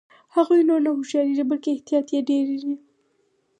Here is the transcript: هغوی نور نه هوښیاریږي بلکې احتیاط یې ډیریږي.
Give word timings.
هغوی 0.35 0.61
نور 0.69 0.79
نه 0.85 0.91
هوښیاریږي 0.95 1.43
بلکې 1.49 1.69
احتیاط 1.75 2.07
یې 2.15 2.19
ډیریږي. 2.29 2.75